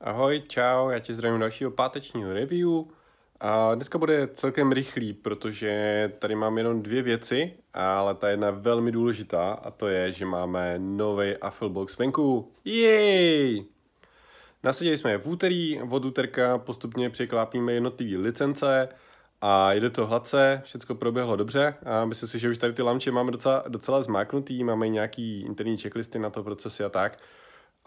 [0.00, 2.68] Ahoj, čau, já tě zdravím dalšího pátečního review.
[3.40, 8.52] A dneska bude celkem rychlý, protože tady mám jenom dvě věci, ale ta jedna je
[8.52, 12.52] velmi důležitá a to je, že máme nový Afflebox venku.
[12.64, 13.64] Jej!
[14.62, 18.88] Nasadili jsme je v úterý, od úterka postupně překlápíme jednotlivé licence
[19.40, 23.10] a jde to hladce, všechno proběhlo dobře a myslím si, že už tady ty lamče
[23.10, 27.18] máme docela, docela zmáknutý, máme nějaký interní checklisty na to procesy a tak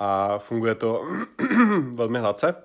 [0.01, 1.03] a funguje to
[1.93, 2.55] velmi hladce.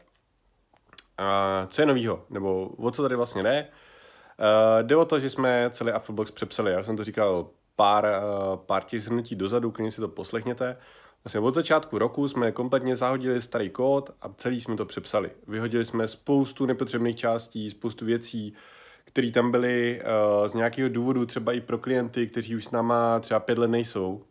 [1.18, 2.24] A co je novýho?
[2.30, 3.66] Nebo o co tady vlastně jde?
[3.68, 6.72] Uh, jde o to, že jsme celý Afflebox přepsali.
[6.72, 10.76] Já jsem to říkal pár, uh, pár těch zhrnutí dozadu, klidně si to poslechněte.
[11.24, 15.30] Vlastně od začátku roku jsme kompletně zahodili starý kód a celý jsme to přepsali.
[15.46, 18.54] Vyhodili jsme spoustu nepotřebných částí, spoustu věcí,
[19.04, 23.20] které tam byly uh, z nějakého důvodu, třeba i pro klienty, kteří už s náma
[23.20, 24.24] třeba pět let nejsou,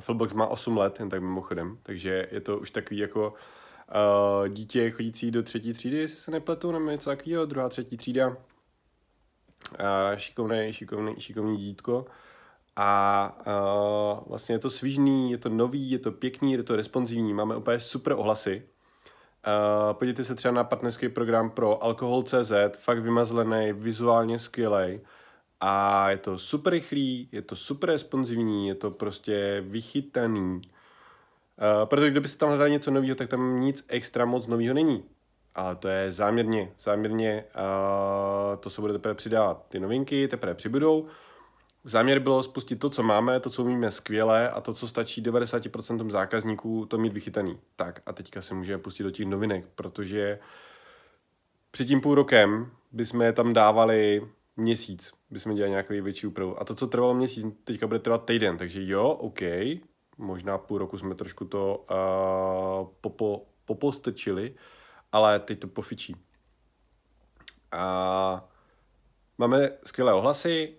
[0.00, 4.90] Afflebox má 8 let, jen tak mimochodem, takže je to už takový jako uh, dítě
[4.90, 8.28] chodící do třetí třídy, jestli se nepletu, nebo něco takového, druhá, třetí třída.
[8.28, 8.36] Uh,
[10.16, 12.06] šikovný, šikovný, šikovný dítko.
[12.76, 17.34] A uh, vlastně je to svížný, je to nový, je to pěkný, je to responsivní,
[17.34, 18.62] máme úplně super ohlasy.
[19.46, 25.00] Uh, podívejte se třeba na partnerský program pro Alkohol.cz, fakt vymazlený, vizuálně skvělý.
[25.60, 30.54] A je to super rychlý, je to super responsivní, je to prostě vychytaný.
[30.54, 35.04] Uh, protože kdybyste tam hledali něco nového, tak tam nic extra moc nového není.
[35.54, 39.66] Ale to je záměrně, záměrně uh, to se bude teprve přidávat.
[39.68, 41.06] Ty novinky teprve přibudou.
[41.84, 46.10] Záměr bylo spustit to, co máme, to, co umíme skvěle a to, co stačí 90%
[46.10, 47.58] zákazníků, to mít vychytaný.
[47.76, 50.38] Tak a teďka se můžeme pustit do těch novinek, protože
[51.70, 54.28] před tím půl rokem bychom je tam dávali
[54.60, 56.60] měsíc bychom dělali nějakou větší úpravu.
[56.60, 59.40] A to, co trvalo měsíc, teďka bude trvat týden, takže jo, OK,
[60.18, 64.54] možná půl roku jsme trošku to uh, popo, popostrčili,
[65.12, 66.16] ale teď to pofičí.
[67.72, 68.48] A
[69.38, 70.74] máme skvělé ohlasy,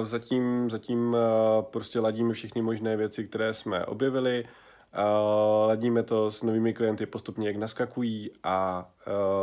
[0.00, 6.30] uh, zatím, zatím uh, prostě ladíme všechny možné věci, které jsme objevili, uh, ladíme to
[6.30, 8.90] s novými klienty postupně, jak naskakují a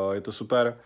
[0.07, 0.79] uh, je to super.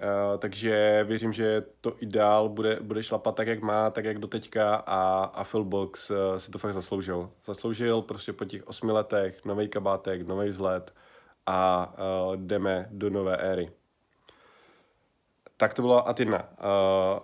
[0.00, 4.28] Uh, takže věřím, že to ideál bude, bude šlapat tak, jak má, tak, jak do
[4.28, 7.30] teďka a Affilbox uh, si to fakt zasloužil.
[7.44, 10.94] Zasloužil prostě po těch osmi letech nový kabátek, nový vzhled
[11.46, 11.92] a
[12.28, 13.72] uh, jdeme do nové éry.
[15.56, 16.42] Tak to bylo ad jedna.
[16.42, 17.20] Uh,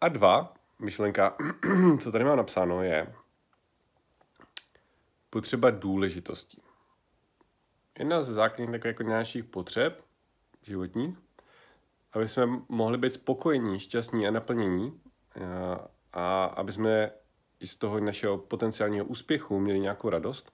[0.00, 1.36] a dva, myšlenka,
[2.00, 3.14] co tady mám napsáno, je
[5.30, 6.60] potřeba důležitosti.
[7.98, 10.02] Jedna ze základních jako nějakých potřeb
[10.62, 11.27] životních
[12.18, 15.00] aby jsme mohli být spokojení, šťastní a naplnění
[15.36, 15.42] eh,
[16.12, 17.10] a aby jsme
[17.64, 20.52] z toho našeho potenciálního úspěchu měli nějakou radost,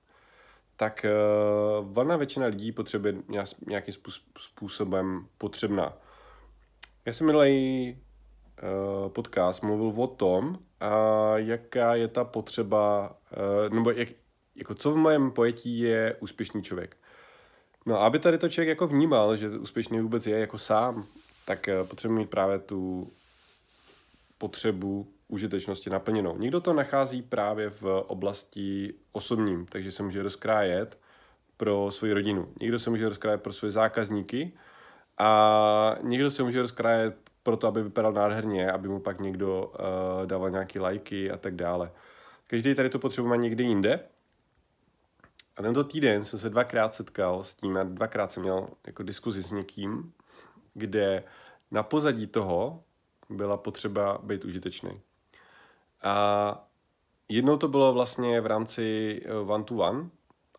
[0.76, 1.06] tak
[1.80, 3.14] uh, valná většina lidí potřebuje
[3.66, 3.94] nějakým
[4.38, 5.92] způsobem potřebná.
[7.06, 7.98] Já jsem minulý
[8.62, 10.56] uh, podcast mluvil o tom, uh,
[11.36, 13.16] jaká je ta potřeba,
[13.72, 14.08] nebo jak,
[14.54, 16.97] jako co v mém pojetí je úspěšný člověk.
[17.86, 21.06] No aby tady to člověk jako vnímal, že úspěšný vůbec je jako sám,
[21.44, 23.12] tak eh, potřebujeme mít právě tu
[24.38, 26.38] potřebu užitečnosti naplněnou.
[26.38, 30.99] Někdo to nachází právě v oblasti osobním, takže se může rozkrájet
[31.56, 32.53] pro svoji rodinu.
[32.60, 34.53] Někdo se může rozkrájet pro svoje zákazníky
[35.19, 40.27] a někdo se může rozkrájet pro to, aby vypadal nádherně, aby mu pak někdo uh,
[40.27, 41.91] dával nějaké lajky a tak dále.
[42.47, 44.00] Každý tady to potřebu má někde jinde.
[45.56, 49.43] A tento týden jsem se dvakrát setkal s tím a dvakrát jsem měl jako diskuzi
[49.43, 50.12] s někým,
[50.74, 51.24] kde
[51.70, 52.84] na pozadí toho
[53.30, 55.00] byla potřeba být užitečný.
[56.02, 56.68] A
[57.28, 60.10] jednou to bylo vlastně v rámci one to one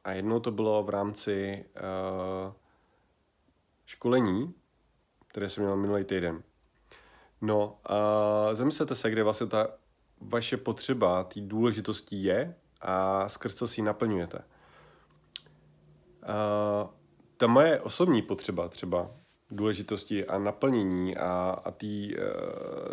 [0.03, 2.53] a jednou to bylo v rámci uh,
[3.85, 4.53] školení,
[5.27, 6.43] které jsem měl minulý týden.
[7.41, 9.67] No, uh, zamyslete se, kde vlastně ta
[10.21, 14.37] vaše potřeba, té důležitosti je a skrz co si ji naplňujete.
[14.37, 14.43] Uh,
[17.37, 19.11] ta moje osobní potřeba třeba
[19.51, 22.23] důležitosti a naplnění a, a tý, uh,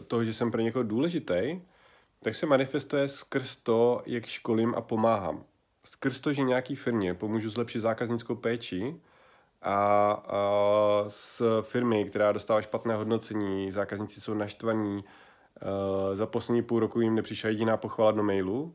[0.07, 1.61] toho, že jsem pro někoho důležitý,
[2.23, 5.45] tak se manifestuje skrz to, jak školím a pomáhám.
[5.85, 9.01] Skrz to, že nějaký firmě pomůžu zlepšit zákaznickou péči
[9.63, 16.81] a, a s firmy, která dostává špatné hodnocení, zákazníci jsou naštvaní, uh, za poslední půl
[16.81, 18.75] roku jim nepřišla jediná pochvala do mailu,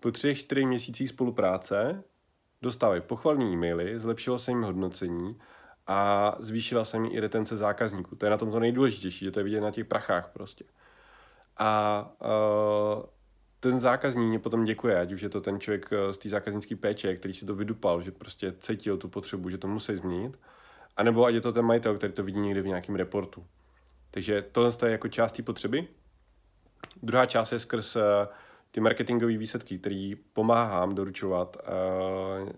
[0.00, 2.04] po třech, čtyřech měsících spolupráce
[2.62, 5.38] dostávají pochvalní e-maily, zlepšilo se jim hodnocení
[5.86, 8.16] a zvýšila se mi i retence zákazníků.
[8.16, 10.64] To je na tom to nejdůležitější, že to je vidět na těch prachách prostě.
[11.56, 13.02] A uh,
[13.60, 17.16] ten zákazník mě potom děkuje, ať už je to ten člověk z té zákaznické péče,
[17.16, 20.38] který si to vydupal, že prostě cítil tu potřebu, že to musí změnit,
[20.96, 23.46] anebo ať je to ten majitel, který to vidí někdy v nějakém reportu.
[24.10, 25.88] Takže tohle je jako část té potřeby.
[27.02, 27.96] Druhá část je skrz
[28.70, 31.56] ty marketingové výsledky, který pomáhám doručovat
[32.42, 32.48] uh,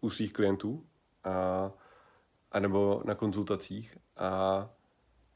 [0.00, 0.82] u svých klientů uh,
[2.52, 3.96] anebo na konzultacích.
[4.16, 4.60] A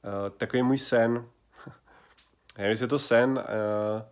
[0.05, 1.13] uh, takový můj sen,
[2.59, 4.03] nevím, jestli je to sen, uh,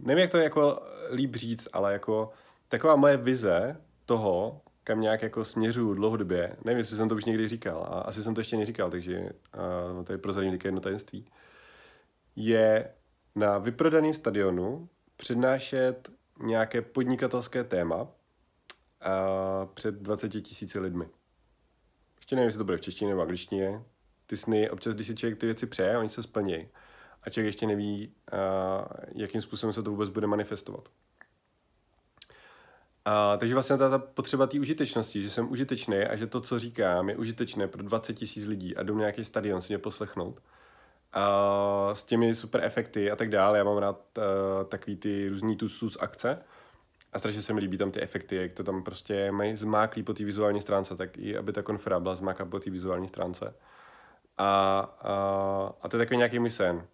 [0.00, 0.82] nevím, jak to jako
[1.12, 2.30] líp říct, ale jako
[2.68, 3.76] taková moje vize
[4.06, 8.22] toho, kam nějak jako směřuju dlouhodobě, nevím, jestli jsem to už někdy říkal, a asi
[8.22, 11.26] jsem to ještě neříkal, takže uh, to je prozradím jedno tajemství,
[12.36, 12.94] je
[13.34, 16.10] na vyprodaném stadionu přednášet
[16.42, 18.08] nějaké podnikatelské téma
[19.00, 21.04] a před 20 tisíci lidmi.
[22.32, 23.82] Ještě nevím, jestli to bude v češtině nebo angličtině.
[24.26, 26.68] Ty sny, občas, když si člověk ty věci přeje, oni se splní.
[27.22, 30.88] A člověk ještě neví, a, jakým způsobem se to vůbec bude manifestovat.
[33.04, 36.58] A, takže vlastně ta, ta potřeba té užitečnosti, že jsem užitečný a že to, co
[36.58, 40.42] říkám, je užitečné pro 20 tisíc lidí a jdu nějaký stadion si mě poslechnout,
[41.12, 43.58] a s těmi super efekty a tak dále.
[43.58, 44.24] Já mám rád uh,
[44.68, 46.38] takový ty různý tuc, tuc akce
[47.12, 50.14] a strašně se mi líbí tam ty efekty, jak to tam prostě mají zmáklý po
[50.14, 53.54] té vizuální stránce, tak i aby ta konfera byla zmáklá po té vizuální stránce.
[54.38, 56.86] A, a, a to je takový nějaký můj sen.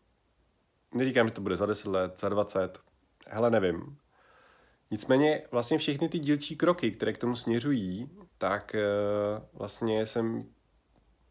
[0.94, 2.79] Neříkám, že to bude za 10 let, za 20,
[3.26, 3.99] hele, nevím.
[4.91, 10.43] Nicméně vlastně všechny ty dílčí kroky, které k tomu směřují, tak uh, vlastně jsem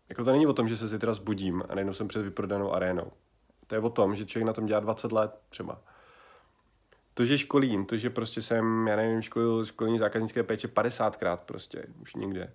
[0.10, 3.12] jako to není o tom, že se zítra zbudím a najednou jsem před vyprodanou arénou.
[3.68, 5.82] To je o tom, že člověk na tom dělá 20 let třeba.
[7.18, 11.84] To, že školím, to, že prostě jsem, já nevím, školil školení zákaznické péče 50krát prostě,
[12.02, 12.54] už někde.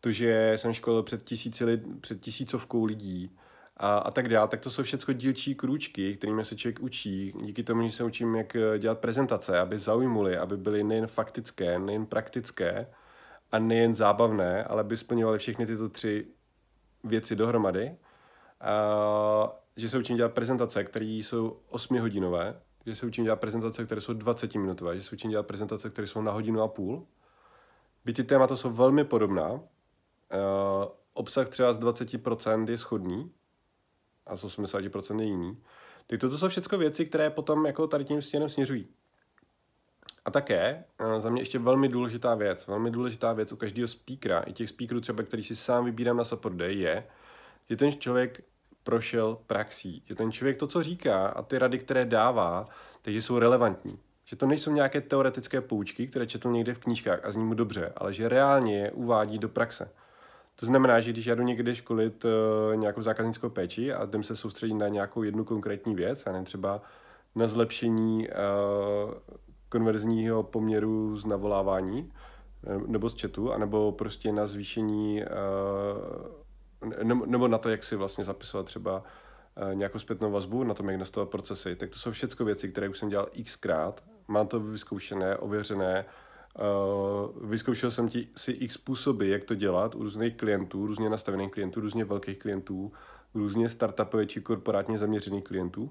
[0.00, 3.36] To, že jsem školil před, tisíci lid, před tisícovkou lidí
[3.76, 7.62] a, a tak dále, tak to jsou všechno dílčí krůčky, kterými se člověk učí, díky
[7.62, 12.86] tomu, že se učím, jak dělat prezentace, aby zaujmuly, aby byly nejen faktické, nejen praktické
[13.52, 16.26] a nejen zábavné, ale aby splňovaly všechny tyto tři
[17.04, 17.96] věci dohromady,
[18.60, 23.84] a, že se učím dělat prezentace, které jsou 8 hodinové, že se učím dělat prezentace,
[23.84, 27.06] které jsou 20 minutové, že se učím dělat prezentace, které jsou na hodinu a půl.
[28.04, 29.60] Byť ty témata jsou velmi podobná, uh,
[31.12, 33.32] obsah třeba z 20% je schodný
[34.26, 35.62] a z 80% je jiný.
[36.06, 38.86] Tak toto jsou všechno věci, které potom jako tady tím stěnem směřují.
[40.24, 44.40] A také uh, za mě ještě velmi důležitá věc, velmi důležitá věc u každého speakera,
[44.40, 47.06] i těch speakerů třeba, který si sám vybírám na Support Day, je,
[47.68, 48.44] že ten člověk
[48.88, 52.68] prošel praxí, že ten člověk to, co říká a ty rady, které dává,
[53.02, 53.98] takže jsou relevantní.
[54.24, 57.92] Že to nejsou nějaké teoretické poučky, které četl někde v knížkách a zní mu dobře,
[57.96, 59.90] ale že reálně je uvádí do praxe.
[60.60, 64.36] To znamená, že když já jdu někde školit uh, nějakou zákaznickou péči a jdem se
[64.36, 66.82] soustředit na nějakou jednu konkrétní věc, a ne třeba
[67.34, 69.14] na zlepšení uh,
[69.68, 72.12] konverzního poměru z navolávání
[72.66, 75.22] eh, nebo z chatu, anebo prostě na zvýšení
[76.82, 79.02] uh, nebo na to, jak si vlastně zapisovat třeba
[79.62, 81.76] uh, nějakou zpětnou vazbu, na tom, jak nastavovat procesy.
[81.76, 84.04] Tak to jsou všechno věci, které už jsem dělal xkrát.
[84.28, 86.04] Mám to vyzkoušené, ověřené,
[86.58, 91.50] Uh, vyzkoušel jsem ti si x způsoby, jak to dělat u různých klientů, různě nastavených
[91.50, 92.92] klientů, různě velkých klientů,
[93.34, 95.90] různě startupových či korporátně zaměřených klientů.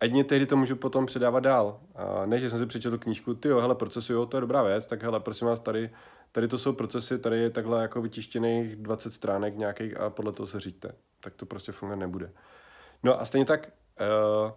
[0.00, 1.80] A jedině tehdy to můžu potom předávat dál.
[1.94, 4.62] A ne, že jsem si přečetl knížku, ty jo, hele, procesy, jo, to je dobrá
[4.62, 5.90] věc, tak hele, prosím vás, tady,
[6.32, 10.46] tady to jsou procesy, tady je takhle jako vytištěných 20 stránek nějakých a podle toho
[10.46, 10.94] se říďte.
[11.20, 12.32] Tak to prostě fungovat nebude.
[13.02, 13.68] No a stejně tak
[14.00, 14.50] uh,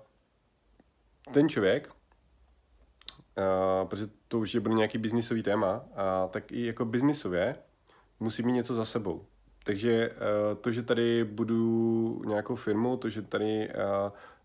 [1.33, 6.85] ten člověk, uh, protože to už je bude nějaký biznisový téma, uh, tak i jako
[6.85, 7.55] biznisově
[8.19, 9.25] musí mít něco za sebou.
[9.63, 13.69] Takže uh, to, že tady budu nějakou firmu, to, že tady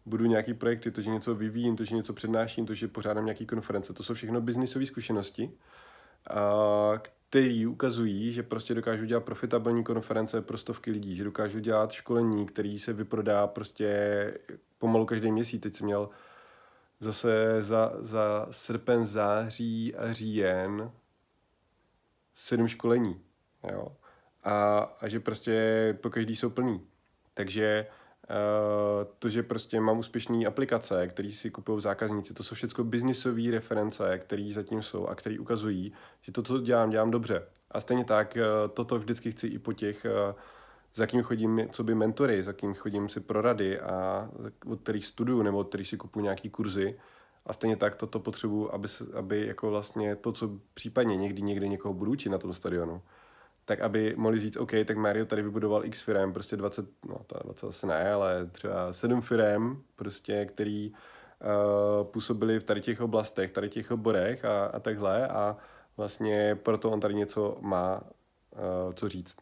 [0.06, 3.46] budu nějaký projekty, to, že něco vyvíjím, to, že něco přednáším, to, že pořádám nějaký
[3.46, 5.50] konference, to jsou všechno biznisové zkušenosti,
[7.30, 12.46] které ukazují, že prostě dokážu dělat profitabilní konference pro stovky lidí, že dokážu dělat školení,
[12.46, 14.34] který se vyprodá prostě
[14.78, 15.62] pomalu každý měsíc.
[15.62, 16.08] Teď jsem měl
[17.00, 20.92] zase za, za srpen, září a říjen
[22.34, 23.20] sedm školení.
[23.72, 23.96] Jo?
[24.44, 26.86] A, a že prostě po každý jsou plný.
[27.34, 27.86] Takže
[29.18, 34.18] to, že prostě mám úspěšné aplikace, které si kupují zákazníci, to jsou všechno biznisové reference,
[34.18, 35.92] které zatím jsou a které ukazují,
[36.22, 37.42] že to, co dělám, dělám dobře.
[37.70, 38.42] A stejně tak eh,
[38.74, 40.34] toto vždycky chci i po těch, eh,
[40.94, 44.28] za kým chodím, co by mentory, za kým chodím si pro rady a
[44.66, 46.98] od kterých studuju nebo od kterých si kupuju nějaký kurzy.
[47.46, 51.94] A stejně tak toto potřebuji, aby, aby jako vlastně to, co případně někdy někde někoho
[51.94, 53.02] budu učit na tom stadionu,
[53.66, 57.38] tak aby mohli říct, OK, tak Mario tady vybudoval x firm, prostě 20, no to
[57.44, 60.92] 20 asi ne, ale třeba 7 firm, prostě, který
[62.02, 65.56] působili v tady těch oblastech, tady těch oborech a, a takhle a
[65.96, 69.36] vlastně proto on tady něco má uh, co říct.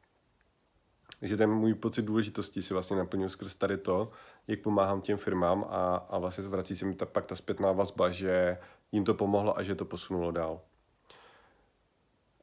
[1.20, 4.10] Takže ten můj pocit důležitosti si vlastně naplňuji skrz tady to,
[4.46, 8.10] jak pomáhám těm firmám a, a vlastně vrací se mi ta, pak ta zpětná vazba,
[8.10, 8.58] že
[8.92, 10.60] jim to pomohlo a že to posunulo dál.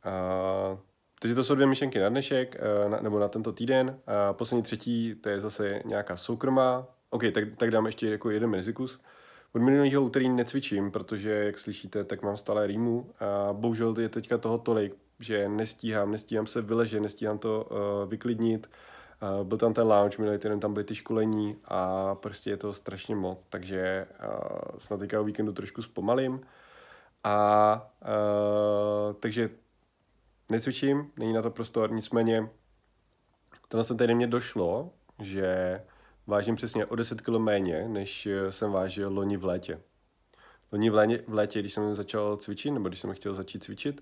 [0.05, 0.79] Uh,
[1.21, 3.87] takže to jsou dvě myšlenky na dnešek, uh, na, nebo na tento týden.
[3.87, 3.95] Uh,
[4.31, 6.87] poslední třetí, to je zase nějaká soukromá.
[7.09, 9.01] OK, tak, tak dám ještě jako jeden rizikus.
[9.53, 14.37] Od minulého úterý necvičím, protože, jak slyšíte, tak mám stále rýmu a bohužel je teďka
[14.37, 18.69] toho tolik, že nestíhám, nestíhám se vyležet, nestíhám to uh, vyklidnit.
[19.39, 22.73] Uh, byl tam ten lounge, minulý týden tam byly ty školení a prostě je to
[22.73, 26.41] strašně moc, takže uh, snad teďka o víkendu trošku zpomalím.
[27.23, 29.49] A uh, takže
[30.51, 32.49] necvičím, není na to prostor, nicméně
[33.67, 34.89] tenhle ten týden mě došlo,
[35.19, 35.81] že
[36.27, 39.81] vážím přesně o 10 kg méně, než jsem vážil loni v létě.
[40.71, 44.01] Loni v létě, v létě, když jsem začal cvičit, nebo když jsem chtěl začít cvičit,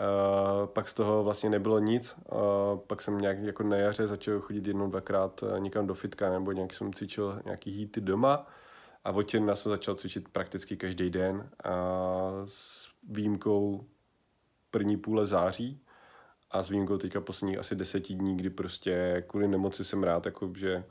[0.00, 2.16] Uh, pak z toho vlastně nebylo nic.
[2.32, 6.30] Uh, pak jsem nějak jako na jaře začal chodit jednou, dvakrát uh, někam do fitka,
[6.30, 8.46] nebo nějak jsem cvičil nějaký hýty doma.
[9.04, 11.72] A od června jsem začal cvičit prakticky každý den a
[12.46, 13.86] s výjimkou
[14.70, 15.81] první půle září
[16.52, 20.52] a s výjimkou teďka posledních asi deseti dní, kdy prostě kvůli nemoci jsem rád, jako
[20.56, 20.84] že,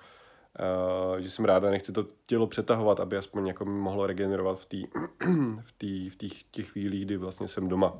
[1.13, 4.65] uh, že jsem rád a nechci to tělo přetahovat, aby aspoň jako mohlo regenerovat v,
[4.65, 4.87] tý,
[5.61, 7.93] v, tý, v těch, těch chvílích, kdy vlastně jsem doma.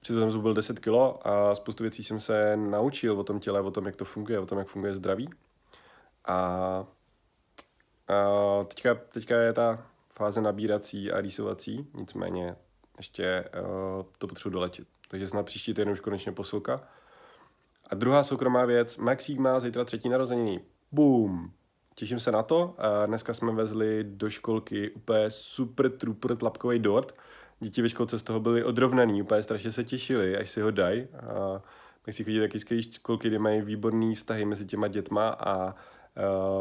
[0.00, 3.70] Přitom jsem zhubil 10 kilo a spoustu věcí jsem se naučil o tom těle, o
[3.70, 5.28] tom, jak to funguje, o tom, jak funguje zdraví.
[6.24, 6.84] A, a
[8.64, 12.56] teďka, teďka je ta fáze nabírací a rýsovací, nicméně
[12.98, 14.97] ještě uh, to potřebuji dolečit.
[15.08, 16.80] Takže snad příští týden už konečně posilka.
[17.90, 20.60] A druhá soukromá věc, Maxík má zítra třetí narozeniny.
[20.92, 21.50] Boom!
[21.94, 22.76] Těším se na to.
[23.06, 27.14] Dneska jsme vezli do školky úplně super trooper tlapkový dort.
[27.60, 31.06] Děti ve školce z toho byly odrovnaný, úplně strašně se těšili, až si ho dají.
[32.10, 35.74] Si chodí taky skvělé školky, kde mají výborný vztahy mezi těma dětma a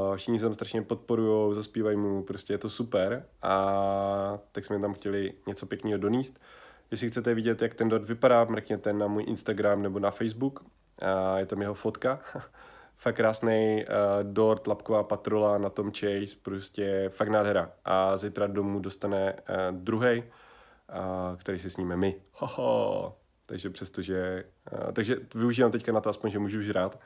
[0.10, 4.80] Uh, všichni se tam strašně podporují, zaspívají mu, prostě je to super a tak jsme
[4.80, 6.40] tam chtěli něco pěkného doníst.
[6.92, 11.38] Jestli chcete vidět, jak ten dort vypadá, mrkněte na můj Instagram nebo na Facebook, uh,
[11.38, 12.20] je tam jeho fotka.
[12.96, 17.72] fakt krásný uh, dort, lapková patrola na tom Chase, prostě fakt nádhera.
[17.86, 22.16] A zítra domů dostane uh, druhý, uh, který si sníme my.
[22.34, 23.18] Hoho.
[23.46, 27.00] Takže přestože, uh, takže využívám teďka na to aspoň, že můžu žrát,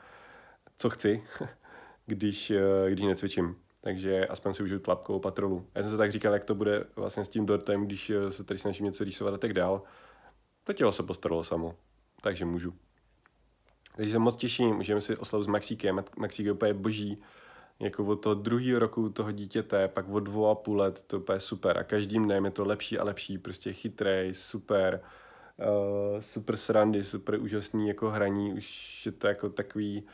[0.76, 1.24] co chci.
[2.06, 3.56] když, eh, když necvičím.
[3.84, 5.66] Takže aspoň si užiju tlapkovou patrolu.
[5.74, 8.44] Já jsem se tak říkal, jak to bude vlastně s tím dortem, když eh, se
[8.44, 9.82] tady snažím něco rýsovat a tak dál.
[10.64, 11.74] To tělo se postaralo samo,
[12.20, 12.74] takže můžu.
[13.96, 16.04] Takže se moc těším, můžeme si oslavu s Maxíkem.
[16.16, 17.22] Maxík je úplně boží.
[17.80, 21.40] Jako od toho druhého roku toho dítěte, pak od dvou a půl let, to je
[21.40, 21.78] super.
[21.78, 25.00] A každým dnem je to lepší a lepší, prostě chytrej, super,
[25.58, 30.06] uh, super srandy, super úžasný jako hraní, už je to jako takový,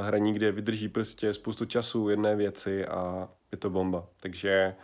[0.00, 4.08] hraní, kde vydrží prostě spoustu času jedné věci a je to bomba.
[4.20, 4.74] Takže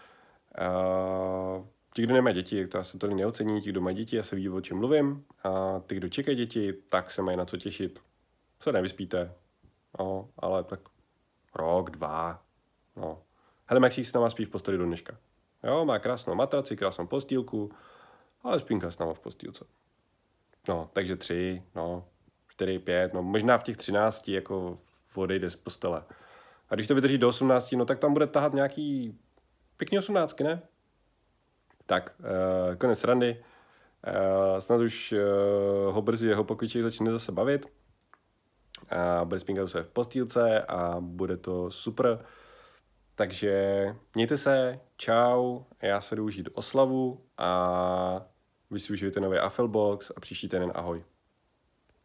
[0.60, 4.36] uh, ti, kdo nemají děti, to asi to neocení, ti, kdo mají děti, já se
[4.36, 5.24] ví, o čem mluvím.
[5.44, 8.00] A ty, kdo čekají děti, tak se mají na co těšit.
[8.60, 9.34] Se nevyspíte,
[9.98, 10.80] no, ale tak
[11.54, 12.42] rok, dva,
[12.96, 13.22] no.
[13.66, 15.16] Hele, Maxi s náma spí v posteli do dneška.
[15.64, 17.72] Jo, má krásnou matraci, krásnou postýlku,
[18.42, 19.64] ale spínka s náma v postýlce.
[20.68, 22.04] No, takže tři, no,
[22.52, 24.78] 4, 5, no možná v těch 13 jako
[25.14, 26.02] odejde z postele.
[26.70, 29.18] A když to vydrží do 18, no tak tam bude tahat nějaký
[29.76, 30.62] pěkný 18, ne?
[31.86, 33.44] Tak, uh, konec randy.
[34.06, 37.66] Uh, snad už uh, ho brzy jeho pokojček začne zase bavit.
[38.90, 42.24] A bude spínkat se v postýlce a bude to super.
[43.14, 48.26] Takže mějte se, čau, já se jdu užít oslavu a
[48.70, 51.04] vy si užijete nový Affelbox a příští týden ahoj.